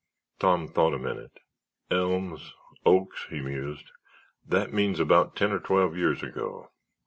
[0.39, 1.37] Tom thought a minute.
[1.91, 2.55] "Elms,
[2.87, 3.91] oaks," he mused,
[4.43, 6.71] "that means about ten or twelve years ago."